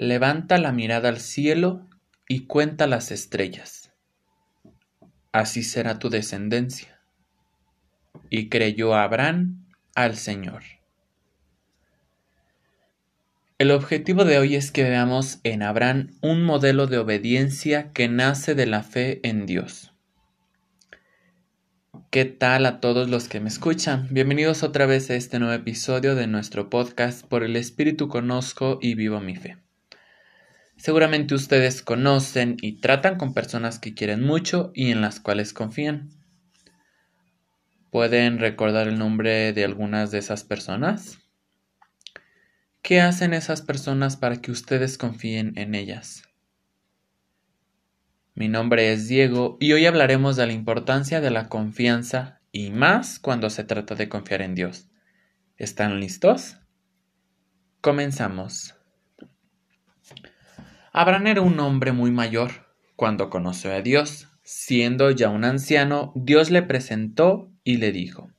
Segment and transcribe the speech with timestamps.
[0.00, 1.84] Levanta la mirada al cielo
[2.28, 3.90] y cuenta las estrellas.
[5.32, 7.00] Así será tu descendencia.
[8.30, 9.66] Y creyó Abraham
[9.96, 10.62] al Señor.
[13.58, 18.54] El objetivo de hoy es que veamos en Abraham un modelo de obediencia que nace
[18.54, 19.92] de la fe en Dios.
[22.10, 24.06] ¿Qué tal a todos los que me escuchan?
[24.12, 28.94] Bienvenidos otra vez a este nuevo episodio de nuestro podcast Por el Espíritu Conozco y
[28.94, 29.56] Vivo mi Fe.
[30.78, 36.10] Seguramente ustedes conocen y tratan con personas que quieren mucho y en las cuales confían.
[37.90, 41.18] ¿Pueden recordar el nombre de algunas de esas personas?
[42.80, 46.22] ¿Qué hacen esas personas para que ustedes confíen en ellas?
[48.36, 53.18] Mi nombre es Diego y hoy hablaremos de la importancia de la confianza y más
[53.18, 54.88] cuando se trata de confiar en Dios.
[55.56, 56.56] ¿Están listos?
[57.80, 58.77] Comenzamos.
[61.00, 62.50] Abraham era un hombre muy mayor
[62.96, 64.26] cuando conoció a Dios.
[64.42, 68.32] Siendo ya un anciano, Dios le presentó y le dijo,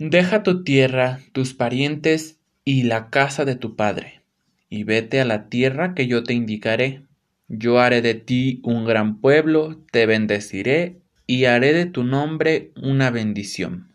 [0.00, 4.22] Deja tu tierra, tus parientes y la casa de tu padre,
[4.68, 7.02] y vete a la tierra que yo te indicaré.
[7.46, 10.96] Yo haré de ti un gran pueblo, te bendeciré
[11.28, 13.92] y haré de tu nombre una bendición.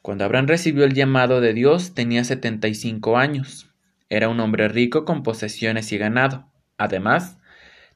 [0.00, 3.71] Cuando Abraham recibió el llamado de Dios tenía setenta y cinco años.
[4.12, 6.46] Era un hombre rico con posesiones y ganado.
[6.76, 7.38] Además,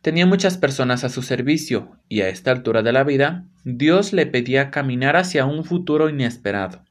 [0.00, 4.24] tenía muchas personas a su servicio, y a esta altura de la vida, Dios le
[4.24, 6.82] pedía caminar hacia un futuro inesperado.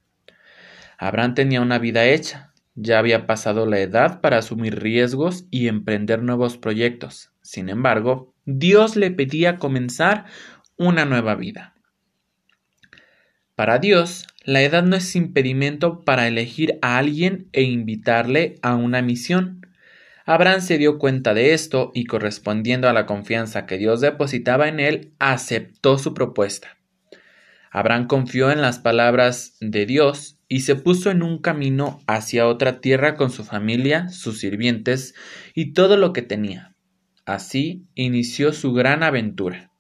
[0.99, 6.21] Abraham tenía una vida hecha, ya había pasado la edad para asumir riesgos y emprender
[6.21, 7.31] nuevos proyectos.
[7.41, 10.25] Sin embargo, Dios le pedía comenzar
[10.77, 11.73] una nueva vida.
[13.55, 19.01] Para Dios, la edad no es impedimento para elegir a alguien e invitarle a una
[19.01, 19.65] misión.
[20.23, 24.79] Abraham se dio cuenta de esto y correspondiendo a la confianza que Dios depositaba en
[24.79, 26.77] él, aceptó su propuesta.
[27.71, 32.79] Abraham confió en las palabras de Dios y se puso en un camino hacia otra
[32.79, 35.15] tierra con su familia, sus sirvientes
[35.55, 36.75] y todo lo que tenía.
[37.25, 39.71] Así inició su gran aventura.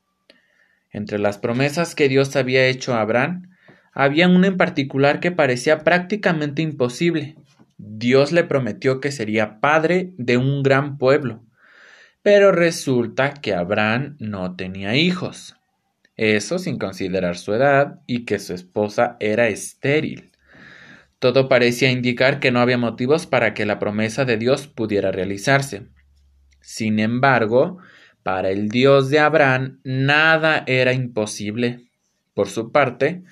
[0.91, 3.54] Entre las promesas que Dios había hecho a Abraham,
[3.95, 7.37] había una en particular que parecía prácticamente imposible.
[7.77, 11.43] Dios le prometió que sería padre de un gran pueblo.
[12.21, 15.55] Pero resulta que Abraham no tenía hijos.
[16.17, 20.31] Eso sin considerar su edad y que su esposa era estéril.
[21.19, 25.87] Todo parecía indicar que no había motivos para que la promesa de Dios pudiera realizarse.
[26.59, 27.77] Sin embargo,
[28.23, 31.85] para el Dios de Abraham nada era imposible.
[32.33, 33.23] Por su parte,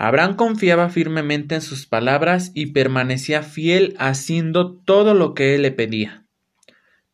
[0.00, 5.72] Abraham confiaba firmemente en sus palabras y permanecía fiel haciendo todo lo que él le
[5.72, 6.24] pedía.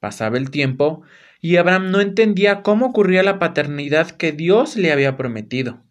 [0.01, 1.01] Pasaba el tiempo
[1.41, 5.83] y Abraham no entendía cómo ocurría la paternidad que Dios le había prometido.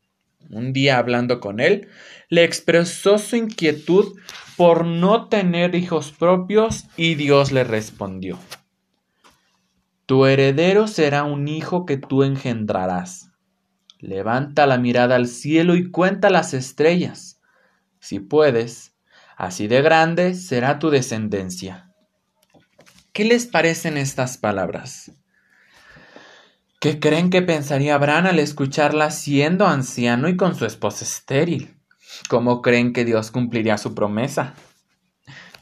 [0.51, 1.87] Un día hablando con él,
[2.29, 4.15] le expresó su inquietud
[4.55, 8.37] por no tener hijos propios y Dios le respondió
[10.05, 13.32] Tu heredero será un hijo que tú engendrarás
[14.03, 17.39] Levanta la mirada al cielo y cuenta las estrellas.
[18.01, 18.97] Si puedes,
[19.37, 21.89] así de grande será tu descendencia.
[23.13, 25.13] ¿Qué les parecen estas palabras?
[26.81, 31.77] ¿Qué creen que pensaría Abraham al escucharlas siendo anciano y con su esposa estéril?
[32.27, 34.53] ¿Cómo creen que Dios cumpliría su promesa?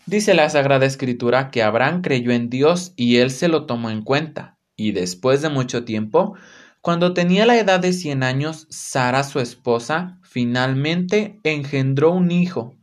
[0.08, 4.02] Dice la Sagrada Escritura que Abraham creyó en Dios y él se lo tomó en
[4.02, 6.34] cuenta, y después de mucho tiempo
[6.82, 12.76] cuando tenía la edad de cien años, Sara, su esposa, finalmente engendró un hijo.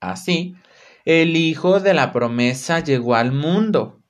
[0.00, 0.54] Así,
[1.04, 4.00] el hijo de la promesa llegó al mundo.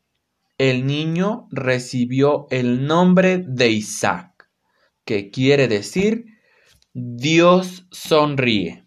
[0.59, 4.48] El niño recibió el nombre de Isaac,
[5.06, 6.26] que quiere decir
[6.92, 8.84] Dios sonríe.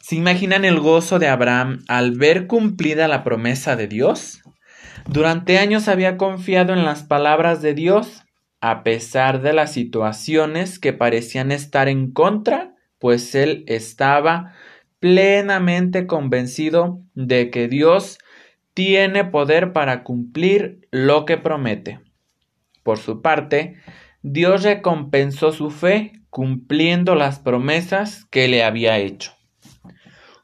[0.00, 4.40] ¿Se imaginan el gozo de Abraham al ver cumplida la promesa de Dios?
[5.08, 8.22] Durante años había confiado en las palabras de Dios
[8.60, 14.54] a pesar de las situaciones que parecían estar en contra, pues él estaba
[14.98, 18.18] plenamente convencido de que Dios
[18.74, 22.00] tiene poder para cumplir lo que promete.
[22.82, 23.76] Por su parte,
[24.22, 29.32] Dios recompensó su fe cumpliendo las promesas que le había hecho.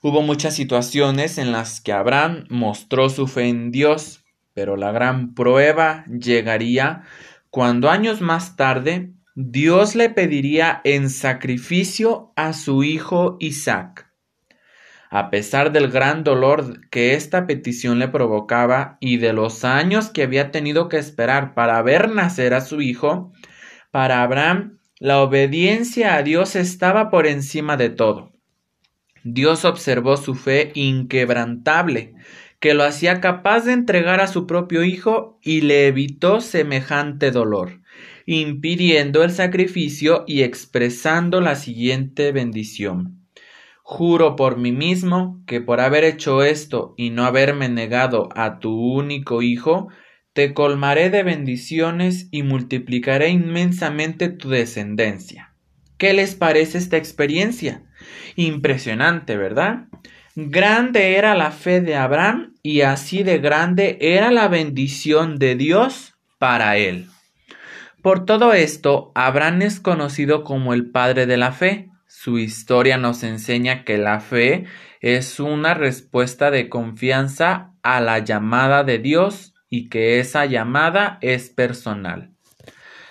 [0.03, 5.35] Hubo muchas situaciones en las que Abraham mostró su fe en Dios, pero la gran
[5.35, 7.05] prueba llegaría
[7.55, 14.11] cuando años más tarde Dios le pediría en sacrificio a su hijo Isaac.
[15.09, 20.25] A pesar del gran dolor que esta petición le provocaba y de los años que
[20.25, 23.33] había tenido que esperar para ver nacer a su hijo,
[23.93, 28.33] para Abraham la obediencia a Dios estaba por encima de todo.
[29.23, 32.15] Dios observó su fe inquebrantable,
[32.65, 37.83] que lo hacía capaz de entregar a su propio hijo y le evitó semejante dolor,
[38.25, 43.29] impidiendo el sacrificio y expresando la siguiente bendición.
[43.83, 48.75] Juro por mí mismo que por haber hecho esto y no haberme negado a tu
[48.75, 49.89] único Hijo,
[50.33, 55.53] te colmaré de bendiciones y multiplicaré inmensamente tu descendencia.
[55.99, 57.83] ¿Qué les parece esta experiencia?
[58.37, 59.89] Impresionante, ¿verdad?
[60.37, 66.15] Grande era la fe de Abraham y así de grande era la bendición de Dios
[66.39, 67.09] para él.
[68.03, 73.23] Por todo esto, Abraham es conocido como el padre de la fe, su historia nos
[73.23, 74.67] enseña que la fe
[75.01, 81.51] es una respuesta de confianza a la llamada de Dios y que esa llamada es
[81.51, 82.31] personal.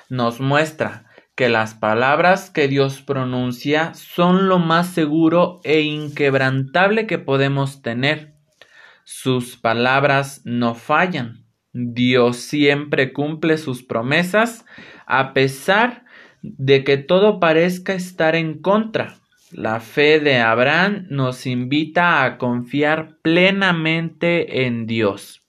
[0.10, 7.18] Nos muestra que las palabras que Dios pronuncia son lo más seguro e inquebrantable que
[7.18, 8.35] podemos tener.
[9.03, 11.45] Sus palabras no fallan.
[11.74, 14.65] Dios siempre cumple sus promesas
[15.07, 16.06] a pesar
[16.44, 19.15] de que todo parezca estar en contra.
[19.51, 25.43] La fe de Abraham nos invita a confiar plenamente en Dios.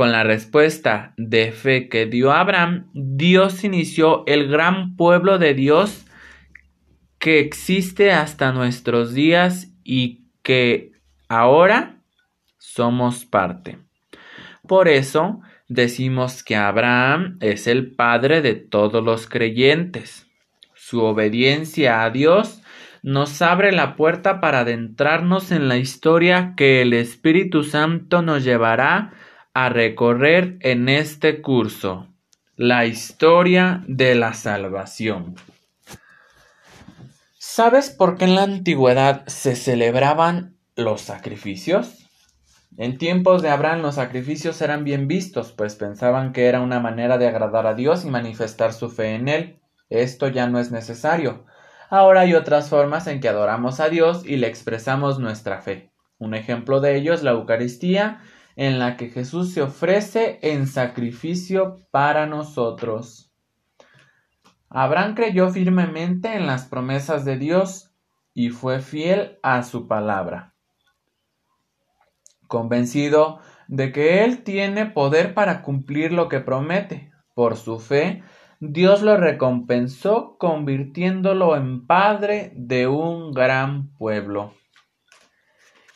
[0.00, 6.06] Con la respuesta de fe que dio Abraham, Dios inició el gran pueblo de Dios
[7.18, 10.92] que existe hasta nuestros días y que
[11.28, 11.96] ahora
[12.56, 13.76] somos parte.
[14.66, 20.26] Por eso, decimos que Abraham es el padre de todos los creyentes.
[20.72, 22.62] Su obediencia a Dios
[23.02, 29.12] nos abre la puerta para adentrarnos en la historia que el Espíritu Santo nos llevará
[29.54, 32.08] a recorrer en este curso,
[32.56, 35.34] la historia de la salvación.
[37.38, 42.06] ¿Sabes por qué en la antigüedad se celebraban los sacrificios?
[42.76, 47.18] En tiempos de Abraham los sacrificios eran bien vistos, pues pensaban que era una manera
[47.18, 49.60] de agradar a Dios y manifestar su fe en Él.
[49.88, 51.44] Esto ya no es necesario.
[51.88, 55.90] Ahora hay otras formas en que adoramos a Dios y le expresamos nuestra fe.
[56.18, 58.20] Un ejemplo de ello es la Eucaristía,
[58.60, 63.32] en la que Jesús se ofrece en sacrificio para nosotros.
[64.68, 67.92] Abraham creyó firmemente en las promesas de Dios
[68.34, 70.50] y fue fiel a su palabra
[72.50, 77.12] convencido de que Él tiene poder para cumplir lo que promete.
[77.34, 78.22] Por su fe,
[78.58, 84.52] Dios lo recompensó convirtiéndolo en padre de un gran pueblo.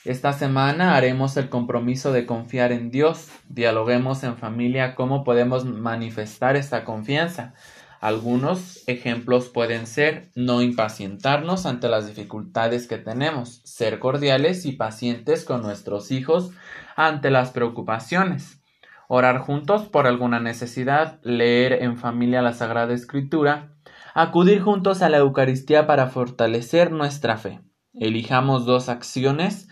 [0.04, 3.30] Esta semana haremos el compromiso de confiar en Dios.
[3.48, 7.54] Dialoguemos en familia cómo podemos manifestar esta confianza.
[8.02, 15.46] Algunos ejemplos pueden ser no impacientarnos ante las dificultades que tenemos, ser cordiales y pacientes
[15.46, 16.50] con nuestros hijos
[16.96, 18.60] ante las preocupaciones,
[19.08, 23.72] orar juntos por alguna necesidad, leer en familia la Sagrada Escritura,
[24.12, 27.62] acudir juntos a la Eucaristía para fortalecer nuestra fe.
[27.94, 29.66] Elijamos dos acciones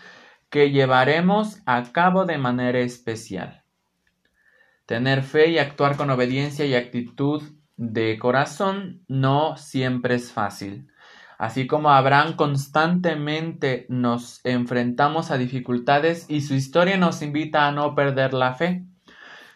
[0.53, 3.65] que llevaremos a cabo de manera especial.
[4.85, 7.43] Tener fe y actuar con obediencia y actitud
[7.79, 10.89] de corazón no siempre es fácil.
[11.39, 17.95] Así como Abraham constantemente nos enfrentamos a dificultades y su historia nos invita a no
[17.95, 18.85] perder la fe.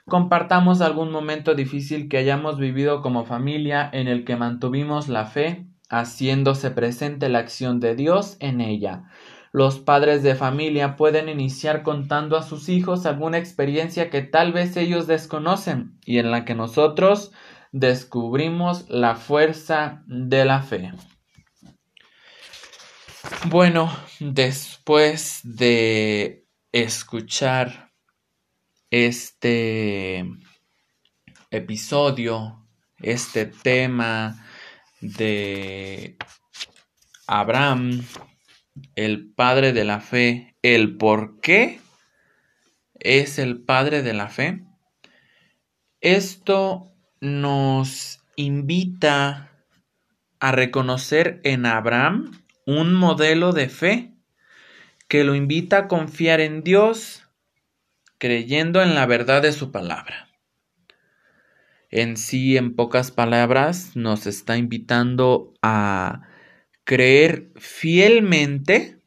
[0.06, 5.66] Compartamos algún momento difícil que hayamos vivido como familia en el que mantuvimos la fe,
[5.90, 9.04] haciéndose presente la acción de Dios en ella.
[9.56, 14.76] Los padres de familia pueden iniciar contando a sus hijos alguna experiencia que tal vez
[14.76, 17.32] ellos desconocen y en la que nosotros
[17.72, 20.92] descubrimos la fuerza de la fe.
[23.46, 27.94] Bueno, después de escuchar
[28.90, 30.26] este
[31.50, 32.62] episodio,
[32.98, 34.46] este tema
[35.00, 36.18] de
[37.26, 38.02] Abraham,
[38.95, 41.80] el padre de la fe, el por qué
[42.95, 44.64] es el padre de la fe,
[46.00, 49.52] esto nos invita
[50.40, 52.33] a reconocer en Abraham
[52.66, 54.14] un modelo de fe
[55.09, 57.23] que lo invita a confiar en Dios
[58.18, 60.28] creyendo en la verdad de su palabra.
[61.90, 66.23] En sí, en pocas palabras, nos está invitando a
[66.87, 69.02] creer fielmente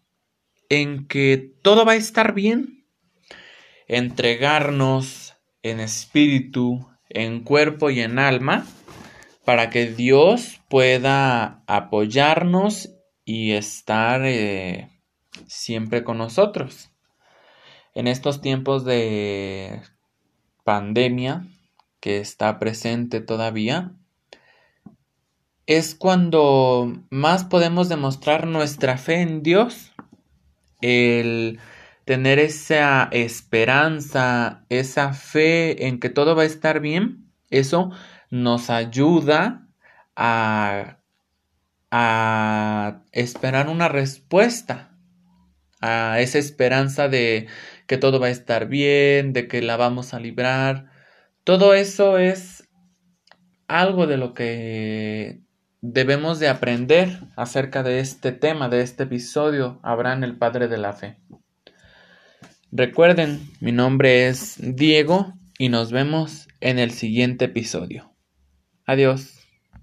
[0.67, 2.85] en que todo va a estar bien.
[3.87, 8.67] Entregarnos en espíritu, en cuerpo y en alma
[9.45, 12.93] para que Dios pueda apoyarnos
[13.25, 14.89] y estar eh,
[15.47, 16.91] siempre con nosotros.
[17.95, 19.81] En estos tiempos de
[20.63, 21.47] pandemia
[21.99, 23.95] que está presente todavía,
[25.69, 29.93] es cuando más podemos demostrar nuestra fe en Dios,
[30.81, 31.59] el
[32.05, 37.91] tener esa esperanza, esa fe en que todo va a estar bien, eso
[38.31, 39.67] nos ayuda
[40.15, 40.97] a,
[41.91, 44.97] a esperar una respuesta
[45.81, 47.45] a esa esperanza de
[47.85, 50.89] que todo va a estar bien, de que la vamos a librar.
[51.43, 52.67] Todo eso es
[53.67, 55.47] algo de lo que
[55.81, 60.93] debemos de aprender acerca de este tema, de este episodio, Abraham el Padre de la
[60.93, 61.17] Fe.
[62.71, 68.13] Recuerden, mi nombre es Diego y nos vemos en el siguiente episodio.
[68.85, 69.38] Adiós.